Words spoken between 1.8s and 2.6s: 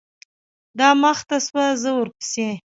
زه ورپسې.